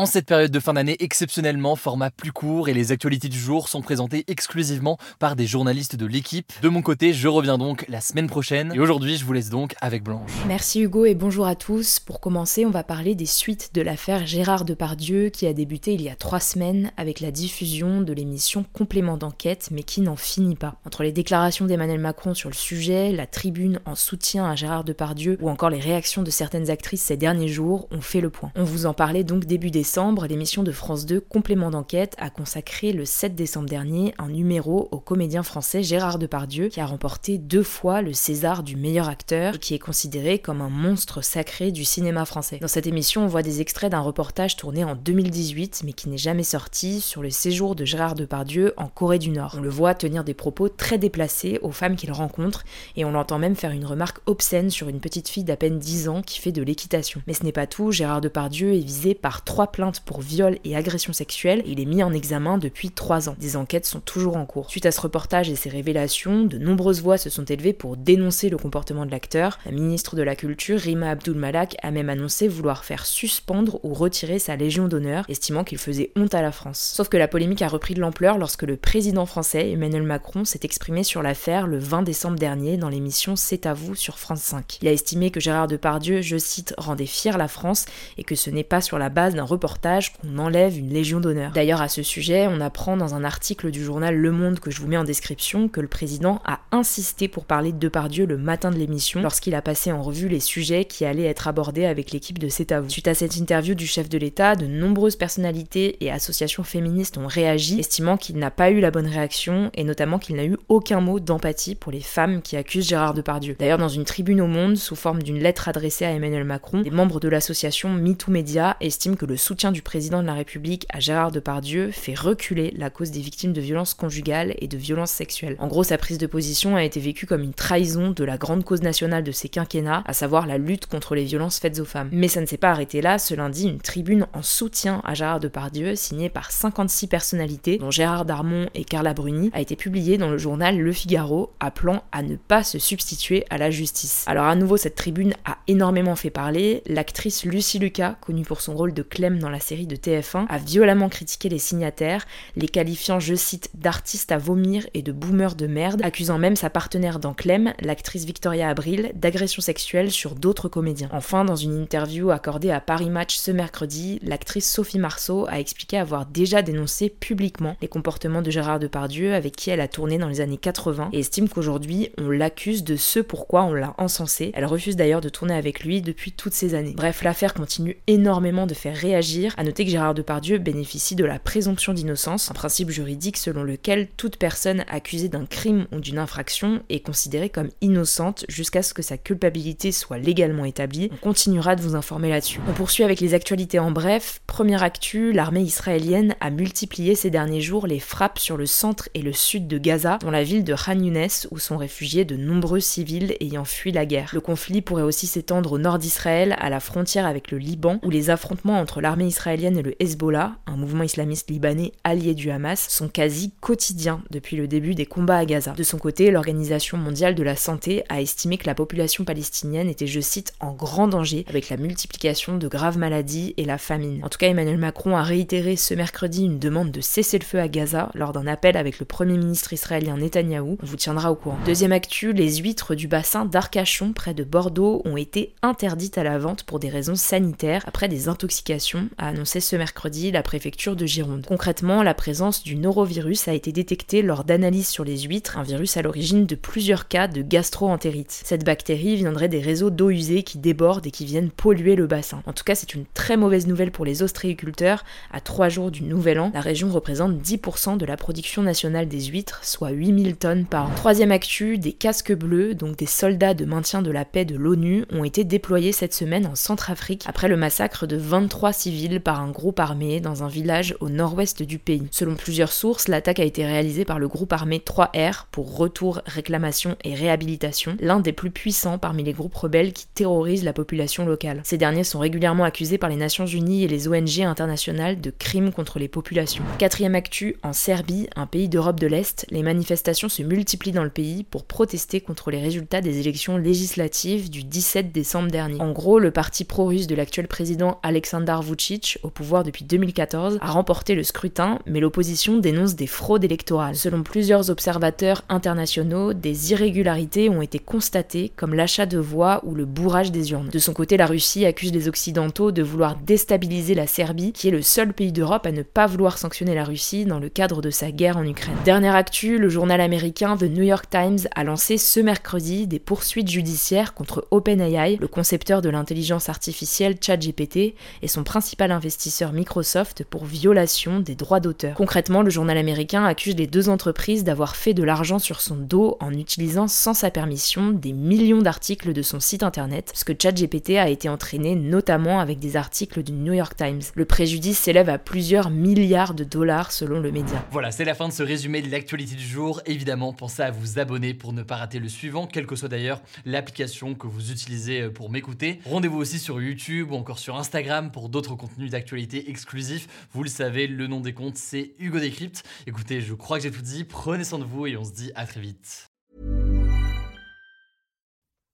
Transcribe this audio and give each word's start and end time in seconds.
En 0.00 0.06
cette 0.06 0.26
période 0.26 0.52
de 0.52 0.60
fin 0.60 0.74
d'année, 0.74 0.96
exceptionnellement, 1.00 1.74
format 1.74 2.12
plus 2.12 2.30
court 2.30 2.68
et 2.68 2.72
les 2.72 2.92
actualités 2.92 3.28
du 3.28 3.36
jour 3.36 3.68
sont 3.68 3.82
présentées 3.82 4.22
exclusivement 4.28 4.96
par 5.18 5.34
des 5.34 5.44
journalistes 5.48 5.96
de 5.96 6.06
l'équipe. 6.06 6.52
De 6.62 6.68
mon 6.68 6.82
côté, 6.82 7.12
je 7.12 7.26
reviens 7.26 7.58
donc 7.58 7.84
la 7.88 8.00
semaine 8.00 8.28
prochaine 8.28 8.72
et 8.72 8.78
aujourd'hui, 8.78 9.16
je 9.16 9.24
vous 9.24 9.32
laisse 9.32 9.50
donc 9.50 9.74
avec 9.80 10.04
Blanche. 10.04 10.30
Merci 10.46 10.82
Hugo 10.82 11.04
et 11.04 11.16
bonjour 11.16 11.48
à 11.48 11.56
tous. 11.56 11.98
Pour 11.98 12.20
commencer, 12.20 12.64
on 12.64 12.70
va 12.70 12.84
parler 12.84 13.16
des 13.16 13.26
suites 13.26 13.70
de 13.74 13.82
l'affaire 13.82 14.24
Gérard 14.24 14.64
Depardieu 14.64 15.30
qui 15.30 15.48
a 15.48 15.52
débuté 15.52 15.94
il 15.94 16.02
y 16.02 16.08
a 16.08 16.14
trois 16.14 16.38
semaines 16.38 16.92
avec 16.96 17.18
la 17.18 17.32
diffusion 17.32 18.00
de 18.00 18.12
l'émission 18.12 18.64
Complément 18.72 19.16
d'enquête 19.16 19.70
mais 19.72 19.82
qui 19.82 20.00
n'en 20.00 20.14
finit 20.14 20.54
pas. 20.54 20.76
Entre 20.86 21.02
les 21.02 21.10
déclarations 21.10 21.66
d'Emmanuel 21.66 21.98
Macron 21.98 22.34
sur 22.34 22.50
le 22.50 22.54
sujet, 22.54 23.10
la 23.10 23.26
tribune 23.26 23.80
en 23.84 23.96
soutien 23.96 24.48
à 24.48 24.54
Gérard 24.54 24.84
Depardieu 24.84 25.38
ou 25.40 25.50
encore 25.50 25.70
les 25.70 25.80
réactions 25.80 26.22
de 26.22 26.30
certaines 26.30 26.70
actrices 26.70 27.02
ces 27.02 27.16
derniers 27.16 27.48
jours, 27.48 27.88
on 27.90 28.00
fait 28.00 28.20
le 28.20 28.30
point. 28.30 28.52
On 28.54 28.62
vous 28.62 28.86
en 28.86 28.94
parlait 28.94 29.24
donc 29.24 29.44
début 29.44 29.72
décembre 29.72 29.87
l'émission 30.28 30.62
de 30.62 30.72
France 30.72 31.06
2 31.06 31.20
Complément 31.20 31.70
d'enquête 31.70 32.14
a 32.18 32.28
consacré 32.30 32.92
le 32.92 33.04
7 33.04 33.34
décembre 33.34 33.68
dernier 33.68 34.14
un 34.18 34.28
numéro 34.28 34.88
au 34.90 34.98
comédien 34.98 35.42
français 35.42 35.82
Gérard 35.82 36.18
Depardieu 36.18 36.68
qui 36.68 36.80
a 36.80 36.86
remporté 36.86 37.38
deux 37.38 37.62
fois 37.62 38.02
le 38.02 38.12
César 38.12 38.62
du 38.62 38.76
meilleur 38.76 39.08
acteur 39.08 39.54
et 39.54 39.58
qui 39.58 39.74
est 39.74 39.78
considéré 39.78 40.40
comme 40.40 40.60
un 40.60 40.68
monstre 40.68 41.22
sacré 41.22 41.72
du 41.72 41.84
cinéma 41.84 42.24
français. 42.24 42.58
Dans 42.60 42.68
cette 42.68 42.86
émission, 42.86 43.24
on 43.24 43.28
voit 43.28 43.42
des 43.42 43.60
extraits 43.60 43.90
d'un 43.90 44.00
reportage 44.00 44.56
tourné 44.56 44.84
en 44.84 44.94
2018 44.94 45.82
mais 45.84 45.92
qui 45.92 46.08
n'est 46.08 46.18
jamais 46.18 46.42
sorti 46.42 47.00
sur 47.00 47.22
le 47.22 47.30
séjour 47.30 47.74
de 47.74 47.84
Gérard 47.84 48.14
Depardieu 48.14 48.74
en 48.76 48.88
Corée 48.88 49.18
du 49.18 49.30
Nord. 49.30 49.54
On 49.56 49.62
le 49.62 49.70
voit 49.70 49.94
tenir 49.94 50.24
des 50.24 50.34
propos 50.34 50.68
très 50.68 50.98
déplacés 50.98 51.58
aux 51.62 51.72
femmes 51.72 51.96
qu'il 51.96 52.12
rencontre 52.12 52.64
et 52.96 53.04
on 53.04 53.12
l'entend 53.12 53.38
même 53.38 53.56
faire 53.56 53.70
une 53.70 53.86
remarque 53.86 54.18
obscène 54.26 54.70
sur 54.70 54.88
une 54.88 55.00
petite 55.00 55.28
fille 55.28 55.44
d'à 55.44 55.56
peine 55.56 55.78
10 55.78 56.08
ans 56.08 56.22
qui 56.22 56.40
fait 56.40 56.52
de 56.52 56.62
l'équitation. 56.62 57.22
Mais 57.26 57.34
ce 57.34 57.44
n'est 57.44 57.52
pas 57.52 57.66
tout, 57.66 57.90
Gérard 57.90 58.20
Depardieu 58.20 58.74
est 58.74 58.84
visé 58.84 59.14
par 59.14 59.44
trois 59.44 59.68
plainte 59.78 60.00
pour 60.00 60.22
viol 60.22 60.58
et 60.64 60.74
agression 60.74 61.12
sexuelle 61.12 61.62
il 61.64 61.78
est 61.78 61.84
mis 61.84 62.02
en 62.02 62.12
examen 62.12 62.58
depuis 62.58 62.90
3 62.90 63.28
ans. 63.28 63.36
Des 63.38 63.54
enquêtes 63.54 63.86
sont 63.86 64.00
toujours 64.00 64.36
en 64.36 64.44
cours. 64.44 64.68
Suite 64.70 64.86
à 64.86 64.90
ce 64.90 65.00
reportage 65.00 65.50
et 65.50 65.54
ses 65.54 65.68
révélations, 65.68 66.42
de 66.42 66.58
nombreuses 66.58 67.00
voix 67.00 67.16
se 67.16 67.30
sont 67.30 67.44
élevées 67.44 67.72
pour 67.72 67.96
dénoncer 67.96 68.48
le 68.48 68.56
comportement 68.56 69.06
de 69.06 69.12
l'acteur. 69.12 69.56
La 69.64 69.70
ministre 69.70 70.16
de 70.16 70.22
la 70.22 70.34
Culture, 70.34 70.80
Rima 70.80 71.10
Abdul 71.10 71.36
Malak, 71.36 71.76
a 71.80 71.92
même 71.92 72.08
annoncé 72.08 72.48
vouloir 72.48 72.84
faire 72.84 73.06
suspendre 73.06 73.78
ou 73.84 73.94
retirer 73.94 74.40
sa 74.40 74.56
Légion 74.56 74.88
d'honneur, 74.88 75.24
estimant 75.28 75.62
qu'il 75.62 75.78
faisait 75.78 76.10
honte 76.16 76.34
à 76.34 76.42
la 76.42 76.50
France. 76.50 76.80
Sauf 76.96 77.08
que 77.08 77.16
la 77.16 77.28
polémique 77.28 77.62
a 77.62 77.68
repris 77.68 77.94
de 77.94 78.00
l'ampleur 78.00 78.36
lorsque 78.36 78.64
le 78.64 78.76
président 78.76 79.26
français, 79.26 79.70
Emmanuel 79.70 80.02
Macron, 80.02 80.44
s'est 80.44 80.60
exprimé 80.64 81.04
sur 81.04 81.22
l'affaire 81.22 81.68
le 81.68 81.78
20 81.78 82.02
décembre 82.02 82.36
dernier 82.36 82.78
dans 82.78 82.88
l'émission 82.88 83.36
C'est 83.36 83.64
à 83.64 83.74
vous 83.74 83.94
sur 83.94 84.18
France 84.18 84.40
5. 84.40 84.78
Il 84.82 84.88
a 84.88 84.92
estimé 84.92 85.30
que 85.30 85.38
Gérard 85.38 85.68
Depardieu, 85.68 86.20
je 86.20 86.36
cite, 86.36 86.74
rendait 86.78 87.06
fier 87.06 87.38
la 87.38 87.46
France 87.46 87.84
et 88.16 88.24
que 88.24 88.34
ce 88.34 88.50
n'est 88.50 88.64
pas 88.64 88.80
sur 88.80 88.98
la 88.98 89.08
base 89.08 89.36
d'un 89.36 89.44
reportage 89.44 89.67
qu'on 89.78 90.38
enlève 90.38 90.78
une 90.78 90.88
Légion 90.88 91.20
d'honneur. 91.20 91.52
D'ailleurs, 91.52 91.82
à 91.82 91.88
ce 91.88 92.02
sujet, 92.02 92.46
on 92.48 92.60
apprend 92.60 92.96
dans 92.96 93.14
un 93.14 93.24
article 93.24 93.70
du 93.70 93.84
journal 93.84 94.16
Le 94.16 94.32
Monde 94.32 94.60
que 94.60 94.70
je 94.70 94.80
vous 94.80 94.88
mets 94.88 94.96
en 94.96 95.04
description 95.04 95.68
que 95.68 95.80
le 95.80 95.88
président 95.88 96.40
a 96.44 96.60
insisté 96.72 97.28
pour 97.28 97.44
parler 97.44 97.72
de 97.72 97.78
Depardieu 97.78 98.26
le 98.26 98.36
matin 98.36 98.70
de 98.70 98.76
l'émission 98.76 99.20
lorsqu'il 99.20 99.54
a 99.54 99.62
passé 99.62 99.92
en 99.92 100.02
revue 100.02 100.28
les 100.28 100.40
sujets 100.40 100.84
qui 100.84 101.04
allaient 101.04 101.24
être 101.24 101.48
abordés 101.48 101.84
avec 101.84 102.12
l'équipe 102.12 102.38
de 102.38 102.48
C'est 102.48 102.72
à 102.72 102.80
vous. 102.80 102.88
Suite 102.88 103.08
à 103.08 103.14
cette 103.14 103.36
interview 103.36 103.74
du 103.74 103.86
chef 103.86 104.08
de 104.08 104.18
l'État, 104.18 104.56
de 104.56 104.66
nombreuses 104.66 105.16
personnalités 105.16 106.04
et 106.04 106.10
associations 106.10 106.64
féministes 106.64 107.18
ont 107.18 107.26
réagi, 107.26 107.80
estimant 107.80 108.16
qu'il 108.16 108.36
n'a 108.38 108.50
pas 108.50 108.70
eu 108.70 108.80
la 108.80 108.90
bonne 108.90 109.06
réaction 109.06 109.70
et 109.74 109.84
notamment 109.84 110.18
qu'il 110.18 110.36
n'a 110.36 110.44
eu 110.44 110.56
aucun 110.68 111.00
mot 111.00 111.20
d'empathie 111.20 111.74
pour 111.74 111.92
les 111.92 112.00
femmes 112.00 112.42
qui 112.42 112.56
accusent 112.56 112.88
Gérard 112.88 113.14
Depardieu. 113.14 113.56
D'ailleurs, 113.58 113.78
dans 113.78 113.88
une 113.88 114.04
tribune 114.04 114.40
au 114.40 114.46
Monde, 114.46 114.76
sous 114.76 114.96
forme 114.96 115.22
d'une 115.22 115.38
lettre 115.38 115.68
adressée 115.68 116.04
à 116.04 116.10
Emmanuel 116.10 116.44
Macron, 116.44 116.82
les 116.82 116.90
membres 116.90 117.20
de 117.20 117.28
l'association 117.28 117.90
MeToo 117.90 118.30
Media 118.30 118.76
estiment 118.80 119.16
que 119.16 119.26
le 119.26 119.36
soutien 119.36 119.57
du 119.58 119.82
président 119.82 120.22
de 120.22 120.26
la 120.26 120.34
République 120.34 120.86
à 120.88 121.00
Gérard 121.00 121.32
Depardieu 121.32 121.90
fait 121.90 122.14
reculer 122.14 122.72
la 122.76 122.90
cause 122.90 123.10
des 123.10 123.18
victimes 123.20 123.52
de 123.52 123.60
violences 123.60 123.92
conjugales 123.92 124.54
et 124.60 124.68
de 124.68 124.76
violences 124.76 125.10
sexuelles. 125.10 125.56
En 125.58 125.66
gros, 125.66 125.82
sa 125.82 125.98
prise 125.98 126.18
de 126.18 126.28
position 126.28 126.76
a 126.76 126.84
été 126.84 127.00
vécue 127.00 127.26
comme 127.26 127.42
une 127.42 127.54
trahison 127.54 128.12
de 128.12 128.22
la 128.22 128.38
grande 128.38 128.62
cause 128.62 128.82
nationale 128.82 129.24
de 129.24 129.32
ces 129.32 129.48
quinquennats, 129.48 130.04
à 130.06 130.12
savoir 130.12 130.46
la 130.46 130.58
lutte 130.58 130.86
contre 130.86 131.16
les 131.16 131.24
violences 131.24 131.58
faites 131.58 131.80
aux 131.80 131.84
femmes. 131.84 132.08
Mais 132.12 132.28
ça 132.28 132.40
ne 132.40 132.46
s'est 132.46 132.56
pas 132.56 132.70
arrêté 132.70 133.00
là, 133.00 133.18
ce 133.18 133.34
lundi, 133.34 133.68
une 133.68 133.80
tribune 133.80 134.28
en 134.32 134.42
soutien 134.42 135.02
à 135.04 135.14
Gérard 135.14 135.40
Depardieu, 135.40 135.96
signée 135.96 136.28
par 136.28 136.52
56 136.52 137.08
personnalités, 137.08 137.78
dont 137.78 137.90
Gérard 137.90 138.26
Darmon 138.26 138.68
et 138.76 138.84
Carla 138.84 139.12
Bruni, 139.12 139.50
a 139.54 139.60
été 139.60 139.74
publiée 139.74 140.18
dans 140.18 140.30
le 140.30 140.38
journal 140.38 140.78
Le 140.78 140.92
Figaro, 140.92 141.50
appelant 141.58 142.04
à 142.12 142.22
ne 142.22 142.36
pas 142.36 142.62
se 142.62 142.78
substituer 142.78 143.44
à 143.50 143.58
la 143.58 143.72
justice. 143.72 144.24
Alors 144.28 144.44
à 144.44 144.54
nouveau, 144.54 144.76
cette 144.76 144.94
tribune 144.94 145.34
a 145.44 145.58
énormément 145.66 146.14
fait 146.14 146.30
parler. 146.30 146.84
L'actrice 146.86 147.44
Lucie 147.44 147.80
Lucas, 147.80 148.16
connue 148.20 148.44
pour 148.44 148.60
son 148.60 148.76
rôle 148.76 148.94
de 148.94 149.02
Clem 149.02 149.37
dans 149.38 149.50
la 149.50 149.60
série 149.60 149.86
de 149.86 149.96
TF1, 149.96 150.46
a 150.48 150.58
violemment 150.58 151.08
critiqué 151.08 151.48
les 151.48 151.58
signataires, 151.58 152.26
les 152.56 152.68
qualifiant, 152.68 153.20
je 153.20 153.34
cite, 153.34 153.70
d'artistes 153.74 154.32
à 154.32 154.38
vomir 154.38 154.86
et 154.94 155.02
de 155.02 155.12
boomers 155.12 155.54
de 155.54 155.66
merde, 155.66 156.00
accusant 156.04 156.38
même 156.38 156.56
sa 156.56 156.70
partenaire 156.70 157.18
dans 157.18 157.34
Clem, 157.34 157.72
l'actrice 157.80 158.24
Victoria 158.24 158.68
Abril, 158.68 159.12
d'agression 159.14 159.62
sexuelle 159.62 160.10
sur 160.10 160.34
d'autres 160.34 160.68
comédiens. 160.68 161.08
Enfin, 161.12 161.44
dans 161.44 161.56
une 161.56 161.80
interview 161.80 162.30
accordée 162.30 162.70
à 162.70 162.80
Paris 162.80 163.10
Match 163.10 163.36
ce 163.36 163.50
mercredi, 163.50 164.18
l'actrice 164.22 164.70
Sophie 164.70 164.98
Marceau 164.98 165.46
a 165.48 165.60
expliqué 165.60 165.98
avoir 165.98 166.26
déjà 166.26 166.62
dénoncé 166.62 167.08
publiquement 167.08 167.76
les 167.80 167.88
comportements 167.88 168.42
de 168.42 168.50
Gérard 168.50 168.78
Depardieu 168.78 169.34
avec 169.34 169.56
qui 169.56 169.70
elle 169.70 169.80
a 169.80 169.88
tourné 169.88 170.18
dans 170.18 170.28
les 170.28 170.40
années 170.40 170.58
80 170.58 171.10
et 171.12 171.20
estime 171.20 171.48
qu'aujourd'hui 171.48 172.10
on 172.18 172.30
l'accuse 172.30 172.84
de 172.84 172.96
ce 172.96 173.20
pourquoi 173.20 173.64
on 173.64 173.72
l'a 173.72 173.94
encensé. 173.98 174.52
Elle 174.54 174.64
refuse 174.64 174.96
d'ailleurs 174.96 175.20
de 175.20 175.28
tourner 175.28 175.54
avec 175.54 175.84
lui 175.84 176.02
depuis 176.02 176.32
toutes 176.32 176.52
ces 176.52 176.74
années. 176.74 176.94
Bref, 176.96 177.22
l'affaire 177.22 177.54
continue 177.54 177.98
énormément 178.06 178.66
de 178.66 178.74
faire 178.74 178.96
réagir 178.96 179.27
à 179.56 179.64
noter 179.64 179.84
que 179.84 179.90
Gérard 179.90 180.14
Depardieu 180.14 180.58
bénéficie 180.58 181.14
de 181.14 181.24
la 181.24 181.38
présomption 181.38 181.92
d'innocence, 181.92 182.50
un 182.50 182.54
principe 182.54 182.90
juridique 182.90 183.36
selon 183.36 183.62
lequel 183.62 184.08
toute 184.16 184.36
personne 184.36 184.84
accusée 184.88 185.28
d'un 185.28 185.44
crime 185.44 185.86
ou 185.92 186.00
d'une 186.00 186.18
infraction 186.18 186.82
est 186.88 187.00
considérée 187.00 187.50
comme 187.50 187.68
innocente 187.82 188.46
jusqu'à 188.48 188.82
ce 188.82 188.94
que 188.94 189.02
sa 189.02 189.18
culpabilité 189.18 189.92
soit 189.92 190.18
légalement 190.18 190.64
établie. 190.64 191.10
On 191.12 191.16
continuera 191.16 191.76
de 191.76 191.82
vous 191.82 191.94
informer 191.94 192.30
là-dessus. 192.30 192.60
On 192.68 192.72
poursuit 192.72 193.04
avec 193.04 193.20
les 193.20 193.34
actualités 193.34 193.78
en 193.78 193.90
bref. 193.90 194.40
Première 194.46 194.82
actu, 194.82 195.32
l'armée 195.32 195.62
israélienne 195.62 196.34
a 196.40 196.50
multiplié 196.50 197.14
ces 197.14 197.30
derniers 197.30 197.60
jours 197.60 197.86
les 197.86 198.00
frappes 198.00 198.38
sur 198.38 198.56
le 198.56 198.66
centre 198.66 199.10
et 199.12 199.20
le 199.20 199.34
sud 199.34 199.68
de 199.68 199.76
Gaza, 199.76 200.18
dont 200.22 200.30
la 200.30 200.42
ville 200.42 200.64
de 200.64 200.74
Khan 200.74 200.98
Younes, 200.98 201.28
où 201.50 201.58
sont 201.58 201.76
réfugiés 201.76 202.24
de 202.24 202.36
nombreux 202.36 202.80
civils 202.80 203.36
ayant 203.40 203.66
fui 203.66 203.92
la 203.92 204.06
guerre. 204.06 204.30
Le 204.32 204.40
conflit 204.40 204.80
pourrait 204.80 205.02
aussi 205.02 205.26
s'étendre 205.26 205.72
au 205.72 205.78
nord 205.78 205.98
d'Israël, 205.98 206.56
à 206.58 206.70
la 206.70 206.80
frontière 206.80 207.26
avec 207.26 207.50
le 207.50 207.58
Liban, 207.58 207.98
où 208.02 208.10
les 208.10 208.30
affrontements 208.30 208.80
entre 208.80 209.02
l'armée 209.02 209.17
israélienne 209.26 209.78
et 209.78 209.82
le 209.82 210.00
Hezbollah, 210.02 210.56
un 210.66 210.76
mouvement 210.76 211.02
islamiste 211.02 211.50
libanais 211.50 211.92
allié 212.04 212.34
du 212.34 212.50
Hamas, 212.50 212.88
sont 212.88 213.08
quasi 213.08 213.52
quotidiens 213.60 214.22
depuis 214.30 214.56
le 214.56 214.68
début 214.68 214.94
des 214.94 215.06
combats 215.06 215.38
à 215.38 215.44
Gaza. 215.44 215.72
De 215.72 215.82
son 215.82 215.98
côté, 215.98 216.30
l'Organisation 216.30 216.98
mondiale 216.98 217.34
de 217.34 217.42
la 217.42 217.56
santé 217.56 218.04
a 218.08 218.20
estimé 218.20 218.58
que 218.58 218.66
la 218.66 218.74
population 218.74 219.24
palestinienne 219.24 219.88
était, 219.88 220.06
je 220.06 220.20
cite, 220.20 220.52
en 220.60 220.72
grand 220.72 221.08
danger 221.08 221.44
avec 221.48 221.68
la 221.68 221.76
multiplication 221.76 222.56
de 222.56 222.68
graves 222.68 222.98
maladies 222.98 223.54
et 223.56 223.64
la 223.64 223.78
famine. 223.78 224.22
En 224.24 224.28
tout 224.28 224.38
cas, 224.38 224.48
Emmanuel 224.48 224.78
Macron 224.78 225.16
a 225.16 225.22
réitéré 225.22 225.76
ce 225.76 225.94
mercredi 225.94 226.44
une 226.44 226.58
demande 226.58 226.90
de 226.90 227.00
cesser 227.00 227.38
le 227.38 227.44
feu 227.44 227.58
à 227.60 227.68
Gaza 227.68 228.10
lors 228.14 228.32
d'un 228.32 228.46
appel 228.46 228.76
avec 228.76 228.98
le 228.98 229.06
premier 229.06 229.36
ministre 229.36 229.72
israélien 229.72 230.16
Netanyahou. 230.16 230.78
On 230.82 230.86
vous 230.86 230.96
tiendra 230.96 231.32
au 231.32 231.34
courant. 231.34 231.58
Deuxième 231.66 231.92
actu, 231.92 232.32
les 232.32 232.56
huîtres 232.56 232.94
du 232.94 233.08
bassin 233.08 233.44
d'Arcachon 233.44 234.12
près 234.12 234.34
de 234.34 234.44
Bordeaux 234.44 235.02
ont 235.04 235.16
été 235.16 235.54
interdites 235.62 236.18
à 236.18 236.24
la 236.24 236.38
vente 236.38 236.64
pour 236.64 236.78
des 236.78 236.88
raisons 236.88 237.14
sanitaires 237.14 237.84
après 237.86 238.08
des 238.08 238.28
intoxications 238.28 239.07
a 239.16 239.28
annoncé 239.28 239.60
ce 239.60 239.76
mercredi 239.76 240.30
la 240.30 240.42
préfecture 240.42 240.96
de 240.96 241.06
Gironde. 241.06 241.46
Concrètement, 241.46 242.02
la 242.02 242.14
présence 242.14 242.62
du 242.62 242.76
norovirus 242.76 243.48
a 243.48 243.54
été 243.54 243.72
détectée 243.72 244.22
lors 244.22 244.44
d'analyses 244.44 244.88
sur 244.88 245.04
les 245.04 245.20
huîtres, 245.20 245.58
un 245.58 245.62
virus 245.62 245.96
à 245.96 246.02
l'origine 246.02 246.46
de 246.46 246.54
plusieurs 246.54 247.08
cas 247.08 247.28
de 247.28 247.42
gastroentérite. 247.42 248.42
Cette 248.44 248.64
bactérie 248.64 249.16
viendrait 249.16 249.48
des 249.48 249.60
réseaux 249.60 249.90
d'eau 249.90 250.10
usée 250.10 250.42
qui 250.42 250.58
débordent 250.58 251.06
et 251.06 251.10
qui 251.10 251.24
viennent 251.24 251.50
polluer 251.50 251.96
le 251.96 252.06
bassin. 252.06 252.42
En 252.46 252.52
tout 252.52 252.64
cas, 252.64 252.74
c'est 252.74 252.94
une 252.94 253.06
très 253.14 253.36
mauvaise 253.36 253.66
nouvelle 253.66 253.90
pour 253.90 254.04
les 254.04 254.22
ostréiculteurs. 254.22 255.04
À 255.32 255.40
trois 255.40 255.68
jours 255.68 255.90
du 255.90 256.02
Nouvel 256.02 256.40
An, 256.40 256.50
la 256.52 256.60
région 256.60 256.90
représente 256.90 257.40
10% 257.40 257.96
de 257.96 258.06
la 258.06 258.16
production 258.16 258.62
nationale 258.62 259.08
des 259.08 259.26
huîtres, 259.26 259.60
soit 259.64 259.90
8000 259.90 260.36
tonnes 260.36 260.66
par 260.66 260.86
an. 260.86 260.94
Troisième 260.96 261.32
actu, 261.32 261.78
des 261.78 261.92
casques 261.92 262.34
bleus, 262.34 262.74
donc 262.74 262.96
des 262.96 263.06
soldats 263.06 263.54
de 263.54 263.64
maintien 263.64 264.02
de 264.02 264.10
la 264.10 264.24
paix 264.24 264.44
de 264.44 264.56
l'ONU, 264.56 265.04
ont 265.10 265.24
été 265.24 265.44
déployés 265.44 265.92
cette 265.92 266.14
semaine 266.14 266.46
en 266.46 266.54
Centrafrique 266.54 267.24
après 267.26 267.48
le 267.48 267.56
massacre 267.56 268.06
de 268.06 268.16
23 268.16 268.72
civils 268.72 268.97
par 269.18 269.40
un 269.40 269.50
groupe 269.50 269.78
armé 269.78 270.20
dans 270.20 270.42
un 270.42 270.48
village 270.48 270.96
au 271.00 271.08
nord-ouest 271.08 271.62
du 271.62 271.78
pays. 271.78 272.08
Selon 272.10 272.34
plusieurs 272.34 272.72
sources, 272.72 273.06
l'attaque 273.06 273.38
a 273.38 273.44
été 273.44 273.64
réalisée 273.64 274.04
par 274.04 274.18
le 274.18 274.26
groupe 274.26 274.52
armé 274.52 274.82
3R 274.84 275.44
pour 275.52 275.76
Retour, 275.76 276.20
Réclamation 276.26 276.96
et 277.04 277.14
Réhabilitation, 277.14 277.96
l'un 278.00 278.18
des 278.18 278.32
plus 278.32 278.50
puissants 278.50 278.98
parmi 278.98 279.22
les 279.22 279.32
groupes 279.32 279.54
rebelles 279.54 279.92
qui 279.92 280.06
terrorisent 280.08 280.64
la 280.64 280.72
population 280.72 281.24
locale. 281.24 281.60
Ces 281.64 281.78
derniers 281.78 282.02
sont 282.02 282.18
régulièrement 282.18 282.64
accusés 282.64 282.98
par 282.98 283.08
les 283.08 283.16
Nations 283.16 283.46
Unies 283.46 283.84
et 283.84 283.88
les 283.88 284.08
ONG 284.08 284.40
internationales 284.40 285.20
de 285.20 285.30
crimes 285.30 285.72
contre 285.72 286.00
les 286.00 286.08
populations. 286.08 286.64
Quatrième 286.78 287.14
actu, 287.14 287.56
en 287.62 287.72
Serbie, 287.72 288.28
un 288.34 288.46
pays 288.46 288.68
d'Europe 288.68 288.98
de 288.98 289.06
l'Est, 289.06 289.46
les 289.50 289.62
manifestations 289.62 290.28
se 290.28 290.42
multiplient 290.42 290.92
dans 290.92 291.04
le 291.04 291.10
pays 291.10 291.44
pour 291.44 291.64
protester 291.64 292.20
contre 292.20 292.50
les 292.50 292.60
résultats 292.60 293.00
des 293.00 293.20
élections 293.20 293.58
législatives 293.58 294.50
du 294.50 294.64
17 294.64 295.12
décembre 295.12 295.50
dernier. 295.52 295.80
En 295.80 295.92
gros, 295.92 296.18
le 296.18 296.32
parti 296.32 296.64
pro-russe 296.64 297.06
de 297.06 297.14
l'actuel 297.14 297.46
président 297.46 298.00
Aleksandar 298.02 298.62
Vucic, 298.62 298.87
au 299.22 299.30
pouvoir 299.30 299.64
depuis 299.64 299.84
2014, 299.84 300.58
a 300.60 300.70
remporté 300.70 301.14
le 301.14 301.22
scrutin, 301.22 301.78
mais 301.86 302.00
l'opposition 302.00 302.56
dénonce 302.56 302.94
des 302.94 303.06
fraudes 303.06 303.44
électorales. 303.44 303.96
Selon 303.96 304.22
plusieurs 304.22 304.70
observateurs 304.70 305.42
internationaux, 305.48 306.32
des 306.32 306.72
irrégularités 306.72 307.50
ont 307.50 307.62
été 307.62 307.78
constatées, 307.78 308.50
comme 308.56 308.74
l'achat 308.74 309.06
de 309.06 309.18
voix 309.18 309.60
ou 309.64 309.74
le 309.74 309.84
bourrage 309.84 310.32
des 310.32 310.52
urnes. 310.52 310.68
De 310.68 310.78
son 310.78 310.92
côté, 310.92 311.16
la 311.16 311.26
Russie 311.26 311.66
accuse 311.66 311.92
les 311.92 312.08
Occidentaux 312.08 312.72
de 312.72 312.82
vouloir 312.82 313.16
déstabiliser 313.16 313.94
la 313.94 314.06
Serbie, 314.06 314.52
qui 314.52 314.68
est 314.68 314.72
le 314.72 314.82
seul 314.82 315.12
pays 315.12 315.32
d'Europe 315.32 315.66
à 315.66 315.72
ne 315.72 315.82
pas 315.82 316.06
vouloir 316.06 316.38
sanctionner 316.38 316.74
la 316.74 316.84
Russie 316.84 317.26
dans 317.26 317.38
le 317.38 317.48
cadre 317.48 317.82
de 317.82 317.90
sa 317.90 318.10
guerre 318.10 318.38
en 318.38 318.44
Ukraine. 318.44 318.76
Dernière 318.84 319.14
actu, 319.14 319.58
le 319.58 319.68
journal 319.68 320.00
américain 320.00 320.56
The 320.56 320.64
New 320.64 320.84
York 320.84 321.06
Times 321.10 321.40
a 321.54 321.64
lancé 321.64 321.98
ce 321.98 322.20
mercredi 322.20 322.86
des 322.86 322.98
poursuites 322.98 323.50
judiciaires 323.50 324.14
contre 324.14 324.46
OpenAI, 324.50 325.16
le 325.20 325.28
concepteur 325.28 325.82
de 325.82 325.90
l'intelligence 325.90 326.48
artificielle 326.48 327.16
ChatGPT, 327.20 327.94
et 328.22 328.28
son 328.28 328.44
principal 328.44 328.77
investisseur 328.86 329.52
Microsoft 329.52 330.24
pour 330.24 330.44
violation 330.44 331.20
des 331.20 331.34
droits 331.34 331.60
d'auteur. 331.60 331.94
Concrètement, 331.94 332.42
le 332.42 332.50
journal 332.50 332.78
américain 332.78 333.24
accuse 333.24 333.56
les 333.56 333.66
deux 333.66 333.88
entreprises 333.88 334.44
d'avoir 334.44 334.76
fait 334.76 334.94
de 334.94 335.02
l'argent 335.02 335.38
sur 335.38 335.60
son 335.60 335.76
dos 335.76 336.16
en 336.20 336.32
utilisant 336.32 336.86
sans 336.86 337.14
sa 337.14 337.30
permission 337.30 337.90
des 337.90 338.12
millions 338.12 338.62
d'articles 338.62 339.12
de 339.12 339.22
son 339.22 339.40
site 339.40 339.62
internet, 339.62 340.12
ce 340.14 340.24
que 340.24 340.32
ChatGPT 340.40 340.98
a 340.98 341.08
été 341.08 341.28
entraîné 341.28 341.74
notamment 341.74 342.40
avec 342.40 342.60
des 342.60 342.76
articles 342.76 343.22
du 343.22 343.32
New 343.32 343.52
York 343.52 343.76
Times. 343.76 344.02
Le 344.14 344.24
préjudice 344.24 344.78
s'élève 344.78 345.08
à 345.08 345.18
plusieurs 345.18 345.70
milliards 345.70 346.34
de 346.34 346.44
dollars 346.44 346.92
selon 346.92 347.18
le 347.18 347.32
média. 347.32 347.64
Voilà, 347.72 347.90
c'est 347.90 348.04
la 348.04 348.14
fin 348.14 348.28
de 348.28 348.32
ce 348.32 348.44
résumé 348.44 348.80
de 348.80 348.90
l'actualité 348.90 349.34
du 349.34 349.46
jour. 349.46 349.82
Évidemment, 349.86 350.32
pensez 350.32 350.62
à 350.62 350.70
vous 350.70 350.98
abonner 350.98 351.34
pour 351.34 351.52
ne 351.52 351.62
pas 351.62 351.76
rater 351.76 351.98
le 351.98 352.08
suivant, 352.08 352.46
quelle 352.46 352.66
que 352.66 352.76
soit 352.76 352.88
d'ailleurs 352.88 353.20
l'application 353.44 354.14
que 354.14 354.28
vous 354.28 354.52
utilisez 354.52 355.02
euh, 355.02 355.10
pour 355.10 355.30
m'écouter. 355.30 355.80
Rendez-vous 355.84 356.18
aussi 356.18 356.38
sur 356.38 356.60
YouTube 356.60 357.10
ou 357.10 357.16
encore 357.16 357.38
sur 357.38 357.56
Instagram 357.56 358.10
pour 358.12 358.28
d'autres 358.28 358.54
contenus 358.54 358.67
d'actualité 358.76 359.50
exclusifs. 359.50 360.08
Vous 360.32 360.42
le 360.42 360.48
savez, 360.48 360.86
le 360.86 361.06
nom 361.06 361.20
des 361.20 361.32
comptes, 361.32 361.56
c'est 361.56 361.94
Hugo 361.98 362.18
Décrypte. 362.18 362.62
Écoutez, 362.86 363.20
je 363.20 363.34
crois 363.34 363.58
que 363.58 363.64
j'ai 363.64 363.70
tout 363.70 363.82
dit. 363.82 364.04
Prenez 364.04 364.44
soin 364.44 364.58
de 364.58 364.64
vous 364.64 364.86
et 364.86 364.96
on 364.96 365.04
se 365.04 365.12
dit 365.12 365.30
à 365.34 365.46
très 365.46 365.60
vite. 365.60 366.08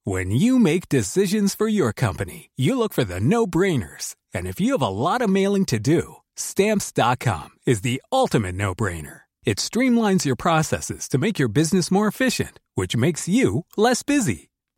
When 0.06 0.30
you 0.30 0.58
make 0.58 0.90
decisions 0.90 1.54
for 1.54 1.66
your 1.66 1.94
company, 1.94 2.50
you 2.56 2.76
look 2.76 2.92
for 2.92 3.04
the 3.04 3.20
no-brainers. 3.20 4.14
And 4.34 4.46
if 4.46 4.60
you 4.60 4.72
have 4.72 4.82
a 4.82 4.88
lot 4.88 5.22
of 5.22 5.30
mailing 5.30 5.64
to 5.66 5.78
do, 5.78 6.16
stamps.com 6.36 7.50
is 7.66 7.80
the 7.80 8.02
ultimate 8.12 8.54
no-brainer. 8.54 9.20
It 9.46 9.58
streamlines 9.58 10.24
your 10.24 10.36
processes 10.36 11.08
to 11.08 11.18
make 11.18 11.38
your 11.38 11.48
business 11.48 11.90
more 11.90 12.06
efficient, 12.06 12.60
which 12.74 12.96
makes 12.96 13.28
you 13.28 13.64
less 13.76 14.02
busy. 14.02 14.50